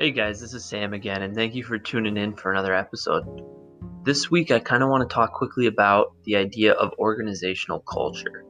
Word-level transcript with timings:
Hey 0.00 0.12
guys, 0.12 0.40
this 0.40 0.54
is 0.54 0.64
Sam 0.64 0.94
again, 0.94 1.20
and 1.20 1.34
thank 1.34 1.54
you 1.54 1.62
for 1.62 1.78
tuning 1.78 2.16
in 2.16 2.34
for 2.34 2.50
another 2.50 2.74
episode. 2.74 3.42
This 4.02 4.30
week, 4.30 4.50
I 4.50 4.58
kind 4.58 4.82
of 4.82 4.88
want 4.88 5.06
to 5.06 5.14
talk 5.14 5.34
quickly 5.34 5.66
about 5.66 6.14
the 6.24 6.36
idea 6.36 6.72
of 6.72 6.94
organizational 6.98 7.80
culture. 7.80 8.46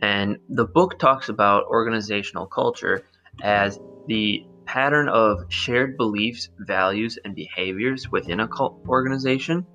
And 0.00 0.38
the 0.48 0.64
book 0.64 1.00
talks 1.00 1.28
about 1.28 1.64
organizational 1.64 2.46
culture 2.46 3.08
as 3.42 3.76
the 4.06 4.46
pattern 4.66 5.08
of 5.08 5.46
shared 5.48 5.96
beliefs, 5.96 6.48
values, 6.60 7.18
and 7.24 7.34
behaviors 7.34 8.08
within 8.08 8.38
a 8.38 8.46
cult 8.46 8.84
organization. 8.86 9.66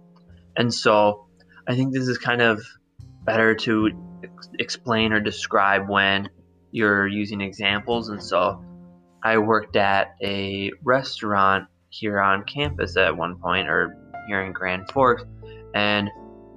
And 0.55 0.73
so, 0.73 1.27
I 1.67 1.75
think 1.75 1.93
this 1.93 2.07
is 2.07 2.17
kind 2.17 2.41
of 2.41 2.63
better 3.25 3.55
to 3.55 3.89
ex- 4.23 4.49
explain 4.57 5.11
or 5.11 5.19
describe 5.19 5.89
when 5.89 6.29
you're 6.71 7.07
using 7.07 7.41
examples. 7.41 8.07
And 8.07 8.23
so, 8.23 8.63
I 9.23 9.37
worked 9.37 9.75
at 9.75 10.15
a 10.21 10.71
restaurant 10.83 11.67
here 11.89 12.19
on 12.19 12.43
campus 12.43 12.95
at 12.97 13.15
one 13.15 13.37
point, 13.37 13.67
or 13.67 13.95
here 14.27 14.41
in 14.41 14.53
Grand 14.53 14.89
Forks, 14.91 15.23
and 15.73 16.09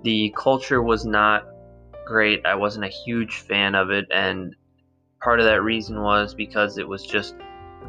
the 0.04 0.34
culture 0.36 0.82
was 0.82 1.04
not 1.04 1.46
great. 2.06 2.44
I 2.44 2.54
wasn't 2.54 2.84
a 2.84 2.88
huge 2.88 3.38
fan 3.38 3.74
of 3.74 3.90
it, 3.90 4.06
and 4.10 4.54
part 5.22 5.40
of 5.40 5.46
that 5.46 5.62
reason 5.62 6.02
was 6.02 6.34
because 6.34 6.78
it 6.78 6.86
was 6.86 7.04
just 7.04 7.34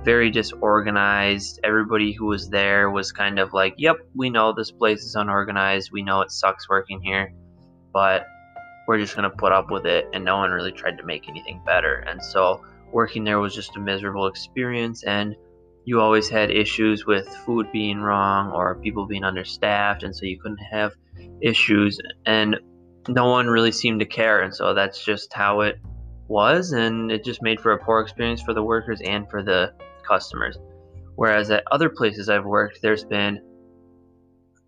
very 0.04 0.30
disorganized. 0.30 1.60
Everybody 1.64 2.12
who 2.12 2.26
was 2.26 2.50
there 2.50 2.90
was 2.90 3.12
kind 3.12 3.40
of 3.40 3.54
like, 3.54 3.76
yep, 3.78 3.98
we 4.16 4.30
know 4.30 4.54
this 4.54 4.72
place 4.72 5.04
is 5.04 5.16
unorganized. 5.16 5.92
We 5.92 6.04
know 6.04 6.22
it 6.22 6.32
sucks 6.32 6.70
working 6.70 7.02
here, 7.02 7.34
but 7.94 8.26
we're 8.88 9.00
just 9.00 9.16
going 9.16 9.30
to 9.30 9.36
put 9.36 9.52
up 9.52 9.72
with 9.72 9.86
it. 9.86 10.08
And 10.14 10.26
no 10.26 10.38
one 10.38 10.52
really 10.52 10.72
tried 10.72 10.98
to 10.98 11.06
make 11.06 11.30
anything 11.30 11.62
better. 11.66 12.04
And 12.08 12.24
so 12.24 12.64
working 12.94 13.24
there 13.24 13.40
was 13.40 13.56
just 13.56 13.76
a 13.76 13.80
miserable 13.80 14.28
experience 14.28 15.04
and 15.04 15.36
you 15.86 16.00
always 16.00 16.30
had 16.30 16.50
issues 16.50 17.06
with 17.06 17.28
food 17.46 17.68
being 17.74 18.00
wrong 18.00 18.52
or 18.52 18.76
people 18.76 19.06
being 19.06 19.24
understaffed 19.24 20.04
and 20.04 20.16
so 20.16 20.26
you 20.26 20.40
couldn't 20.40 20.60
have 20.60 20.94
issues 21.42 22.00
and 22.26 22.56
no 23.10 23.30
one 23.30 23.48
really 23.48 23.72
seemed 23.72 24.00
to 24.00 24.06
care 24.06 24.42
and 24.42 24.56
so 24.56 24.74
that's 24.74 25.04
just 25.04 25.34
how 25.34 25.62
it 25.62 25.80
was 26.28 26.72
and 26.72 27.12
it 27.12 27.26
just 27.26 27.42
made 27.42 27.60
for 27.60 27.74
a 27.74 27.84
poor 27.84 28.00
experience 28.00 28.42
for 28.42 28.54
the 28.54 28.64
workers 28.64 29.02
and 29.04 29.30
for 29.30 29.44
the 29.44 29.74
customers. 30.08 30.58
Whereas 31.16 31.52
at 31.52 31.64
other 31.72 31.90
places 31.90 32.30
i've 32.30 32.46
worked 32.46 32.80
there's 32.82 33.04
been 33.04 33.42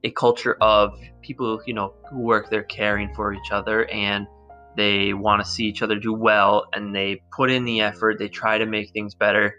a 0.04 0.12
culture 0.12 0.58
of 0.62 0.92
people 1.22 1.62
you 1.66 1.74
know 1.74 1.94
who 2.10 2.20
work 2.20 2.50
there 2.50 2.64
caring 2.64 3.14
for 3.16 3.34
each 3.34 3.52
other 3.52 3.90
and 3.90 4.28
they 4.76 5.14
want 5.14 5.44
to 5.44 5.50
see 5.50 5.66
each 5.66 5.82
other 5.82 5.98
do 5.98 6.14
well 6.14 6.66
and 6.74 6.96
they 6.96 7.22
put 7.36 7.52
in 7.52 7.66
the 7.66 7.82
effort 7.82 8.20
they 8.20 8.28
try 8.28 8.58
to 8.58 8.66
make 8.66 8.92
things 8.92 9.16
better. 9.16 9.56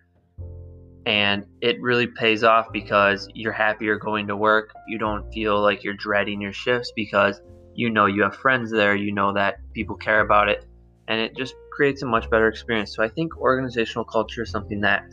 And 1.07 1.45
it 1.61 1.81
really 1.81 2.09
pays 2.09 2.43
off 2.43 2.73
because 2.73 3.29
you're 3.35 3.53
happier 3.53 3.97
going 3.97 4.27
to 4.27 4.37
work. 4.37 4.71
You 4.89 4.99
don't 4.99 5.33
feel 5.33 5.61
like 5.61 5.85
you're 5.85 5.95
dreading 5.95 6.41
your 6.41 6.53
shifts 6.53 6.93
because 6.97 7.41
you 7.77 7.91
know 7.91 8.07
you 8.07 8.23
have 8.23 8.35
friends 8.35 8.71
there 8.71 8.97
you 8.97 9.13
know 9.13 9.33
that 9.35 9.59
people 9.75 9.97
care 9.97 10.21
about 10.21 10.49
it 10.49 10.65
and 11.09 11.21
it 11.21 11.37
just 11.37 11.55
creates 11.71 12.03
a 12.03 12.07
much 12.07 12.29
better 12.31 12.49
experience. 12.49 12.95
So 12.97 13.03
i 13.03 13.09
think 13.09 13.37
organizational 13.37 14.05
culture 14.05 14.43
is 14.43 14.51
something 14.51 14.81
that 14.81 15.05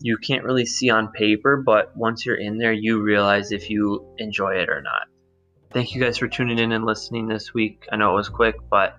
you 0.00 0.18
can't 0.18 0.44
really 0.44 0.66
see 0.66 0.90
on 0.90 1.10
paper 1.12 1.62
but 1.64 1.96
once 1.96 2.26
you're 2.26 2.40
in 2.40 2.58
there 2.58 2.72
you 2.72 3.00
realize 3.00 3.50
if 3.50 3.70
you 3.70 4.06
enjoy 4.18 4.54
it 4.56 4.68
or 4.68 4.82
not. 4.82 5.08
Thank 5.72 5.94
you 5.94 6.02
guys 6.02 6.18
for 6.18 6.28
tuning 6.28 6.58
in 6.58 6.72
and 6.72 6.84
listening 6.84 7.28
this 7.28 7.54
week. 7.54 7.86
I 7.90 7.96
know 7.96 8.12
it 8.12 8.16
was 8.16 8.28
quick 8.28 8.56
but 8.70 8.98